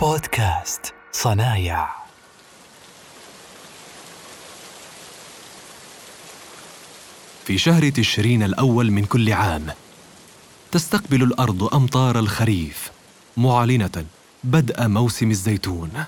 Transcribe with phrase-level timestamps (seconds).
[0.00, 1.88] بودكاست صنايع.
[7.44, 9.66] في شهر تشرين الأول من كل عام
[10.72, 12.90] تستقبل الأرض أمطار الخريف
[13.36, 14.04] معلنة
[14.44, 16.04] بدء موسم الزيتون.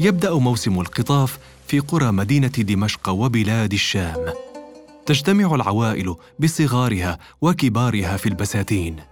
[0.00, 4.32] يبدأ موسم القطاف في قرى مدينة دمشق وبلاد الشام
[5.06, 9.11] تجتمع العوائل بصغارها وكبارها في البساتين.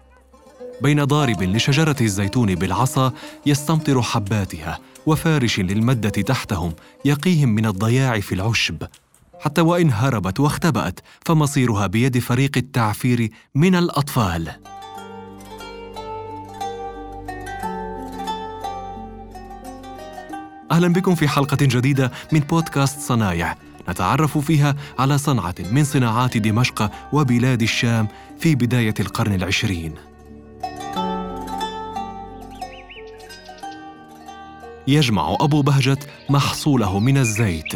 [0.83, 3.13] بين ضارب لشجرة الزيتون بالعصا
[3.47, 6.73] يستمطر حباتها وفارش للمدة تحتهم
[7.05, 8.83] يقيهم من الضياع في العشب.
[9.41, 14.51] حتى وإن هربت واختبأت فمصيرها بيد فريق التعفير من الأطفال.
[20.73, 23.57] أهلا بكم في حلقة جديدة من بودكاست صنايع.
[23.89, 30.10] نتعرف فيها على صنعة من صناعات دمشق وبلاد الشام في بداية القرن العشرين.
[34.89, 37.73] يجمع أبو بهجت محصوله من الزيت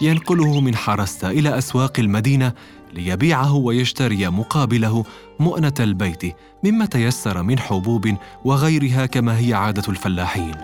[0.00, 2.52] ينقله من حرستا إلى أسواق المدينة
[2.94, 5.04] ليبيعه ويشتري مقابله
[5.40, 10.54] مؤنة البيت مما تيسر من حبوب وغيرها كما هي عادة الفلاحين.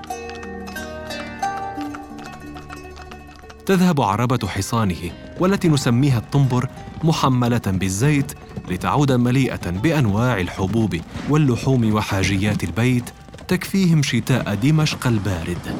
[3.66, 6.68] تذهب عربة حصانه والتي نسميها الطنبر
[7.04, 8.32] محملة بالزيت
[8.70, 11.00] لتعود مليئة بأنواع الحبوب
[11.30, 13.10] واللحوم وحاجيات البيت
[13.48, 15.76] تكفيهم شتاء دمشق البارد.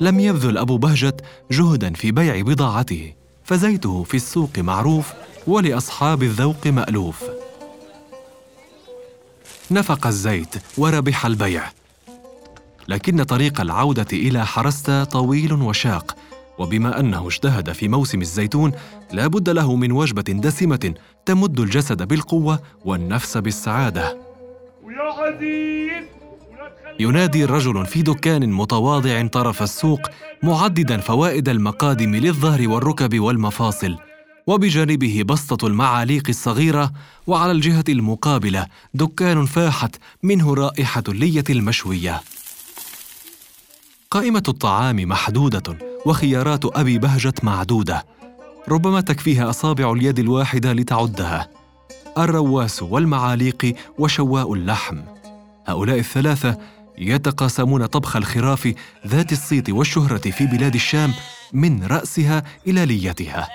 [0.00, 3.12] لم يبذل أبو بهجت جهدا في بيع بضاعته
[3.44, 5.12] فزيته في السوق معروف
[5.46, 7.24] ولأصحاب الذوق مألوف
[9.70, 11.70] نفق الزيت وربح البيع
[12.88, 16.16] لكن طريق العودة إلى حرستا طويل وشاق
[16.58, 18.72] وبما أنه اجتهد في موسم الزيتون
[19.12, 20.94] لا بد له من وجبة دسمة
[21.26, 23.36] تمد الجسد بالقوة والنفس
[24.84, 26.04] ويا عزيز
[27.00, 30.00] ينادي رجل في دكان متواضع طرف السوق
[30.42, 33.96] معددا فوائد المقادم للظهر والركب والمفاصل
[34.46, 36.92] وبجانبه بسطة المعاليق الصغيرة
[37.26, 42.20] وعلى الجهة المقابلة دكان فاحت منه رائحة اللية المشوية.
[44.10, 45.91] قائمة الطعام محدودة.
[46.06, 48.06] وخيارات أبي بهجة معدودة.
[48.68, 51.50] ربما تكفيها أصابع اليد الواحدة لتعدها.
[52.18, 55.02] الرواس والمعاليق وشواء اللحم.
[55.66, 56.58] هؤلاء الثلاثة
[56.98, 58.74] يتقاسمون طبخ الخراف
[59.06, 61.14] ذات الصيت والشهرة في بلاد الشام
[61.52, 63.48] من رأسها إلى ليتها.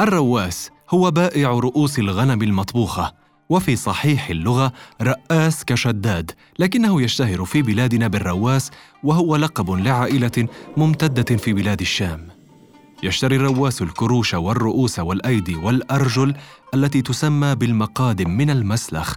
[0.00, 3.14] الرواس هو بائع رؤوس الغنم المطبوخة،
[3.48, 8.70] وفي صحيح اللغة رأس كشداد، لكنه يشتهر في بلادنا بالرواس
[9.02, 12.28] وهو لقب لعائلة ممتدة في بلاد الشام.
[13.02, 16.34] يشتري الرواس الكروش والرؤوس والأيدي والأرجل
[16.74, 19.14] التي تسمى بالمقادم من المسلخ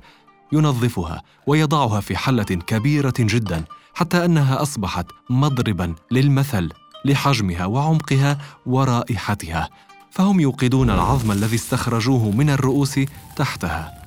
[0.51, 3.63] ينظفها ويضعها في حلة كبيرة جدا
[3.93, 6.69] حتى أنها أصبحت مضربا للمثل
[7.05, 9.69] لحجمها وعمقها ورائحتها
[10.11, 12.99] فهم يوقدون العظم الذي استخرجوه من الرؤوس
[13.35, 13.98] تحتها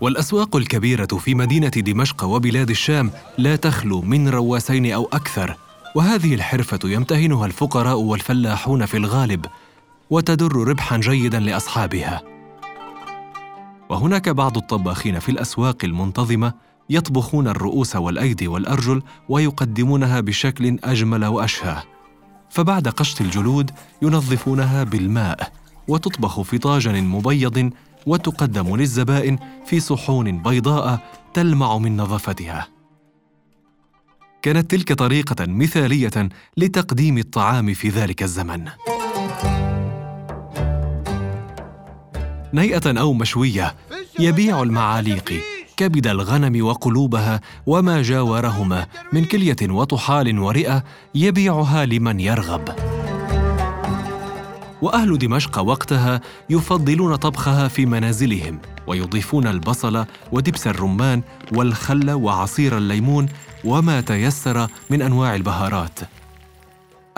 [0.00, 5.56] والأسواق الكبيرة في مدينة دمشق وبلاد الشام لا تخلو من رواسين أو أكثر
[5.94, 9.46] وهذه الحرفة يمتهنها الفقراء والفلاحون في الغالب
[10.10, 12.22] وتدر ربحا جيدا لأصحابها.
[13.88, 16.52] وهناك بعض الطباخين في الأسواق المنتظمة
[16.90, 21.82] يطبخون الرؤوس والأيدي والأرجل ويقدمونها بشكل أجمل وأشهى.
[22.50, 23.70] فبعد قشط الجلود
[24.02, 25.52] ينظفونها بالماء
[25.88, 27.70] وتطبخ في طاجن مبيض
[28.08, 30.98] وتقدم للزبائن في صحون بيضاء
[31.34, 32.68] تلمع من نظافتها
[34.42, 38.64] كانت تلك طريقة مثالية لتقديم الطعام في ذلك الزمن.
[42.54, 43.74] نيئة أو مشوية
[44.18, 45.40] يبيع المعاليق
[45.76, 52.87] كبد الغنم وقلوبها وما جاورهما من كلية وطحال ورئة يبيعها لمن يرغب.
[54.82, 56.20] وأهل دمشق وقتها
[56.50, 61.22] يفضلون طبخها في منازلهم ويضيفون البصل ودبس الرمان
[61.52, 63.26] والخل وعصير الليمون
[63.64, 65.98] وما تيسر من أنواع البهارات.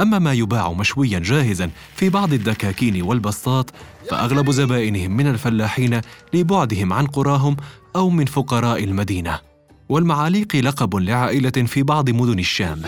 [0.00, 3.70] أما ما يباع مشويا جاهزا في بعض الدكاكين والبسطات
[4.10, 6.00] فأغلب زبائنهم من الفلاحين
[6.34, 7.56] لبعدهم عن قراهم
[7.96, 9.40] أو من فقراء المدينة.
[9.88, 12.82] والمعاليق لقب لعائلة في بعض مدن الشام.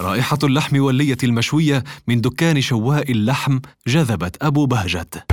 [0.00, 5.24] رائحة اللحم واللية المشوية من دكان شواء اللحم جذبت أبو بهجت.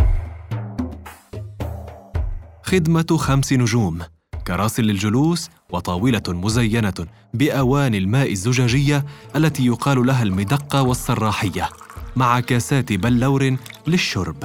[2.63, 3.99] خدمة خمس نجوم
[4.47, 6.93] كراسي للجلوس وطاولة مزينة
[7.33, 9.05] بأواني الماء الزجاجية
[9.35, 11.69] التي يقال لها المدقة والصراحية
[12.15, 14.43] مع كاسات بلور للشرب.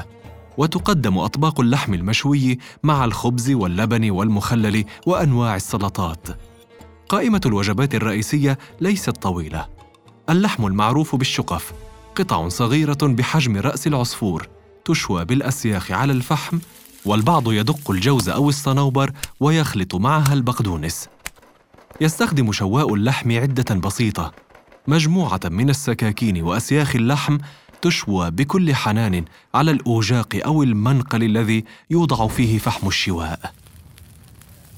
[0.57, 6.27] وتقدم أطباق اللحم المشوي مع الخبز واللبن والمخلل وأنواع السلطات.
[7.09, 9.76] قائمة الوجبات الرئيسية ليست طويلة.
[10.31, 11.73] اللحم المعروف بالشقف
[12.17, 14.49] قطع صغيرة بحجم رأس العصفور
[14.85, 16.59] تشوى بالأسياخ على الفحم
[17.05, 21.09] والبعض يدق الجوز أو الصنوبر ويخلط معها البقدونس.
[22.01, 24.33] يستخدم شواء اللحم عدة بسيطة
[24.87, 27.39] مجموعة من السكاكين وأسياخ اللحم
[27.83, 29.25] تشوى بكل حنان
[29.55, 33.53] على الأوجاق أو المنقل الذي يوضع فيه فحم الشواء.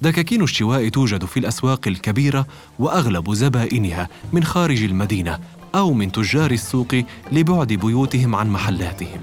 [0.02, 2.46] دكاكين الشواء توجد في الأسواق الكبيرة
[2.78, 5.38] وأغلب زبائنها من خارج المدينة
[5.74, 7.02] أو من تجار السوق
[7.32, 9.20] لبعد بيوتهم عن محلاتهم.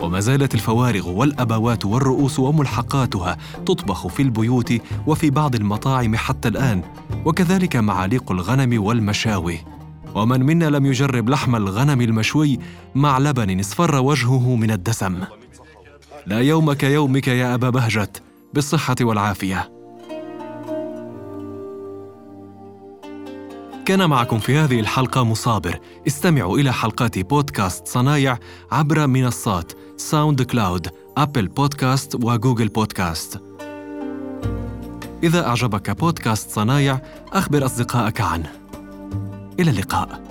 [0.00, 4.72] وما زالت الفوارغ والأبوات والرؤوس وملحقاتها تطبخ في البيوت
[5.06, 6.82] وفي بعض المطاعم حتى الآن
[7.24, 9.58] وكذلك معاليق الغنم والمشاوي.
[10.14, 12.58] ومن منا لم يجرب لحم الغنم المشوي
[12.94, 15.24] مع لبن اصفر وجهه من الدسم.
[16.28, 18.22] لا يوم كيومك يا أبا بهجت
[18.54, 19.72] بالصحة والعافية.
[23.86, 25.80] كان معكم في هذه الحلقة مصابر.
[26.06, 28.38] استمعوا إلى حلقات بودكاست صنايع
[28.72, 33.40] عبر منصات ساوند كلاود أبل بودكاست وجوجل بودكاست.
[35.22, 37.00] إذا أعجبك بودكاست صنايع
[37.32, 38.52] أخبر أصدقائك عنه.
[39.60, 40.27] إلى اللقاء.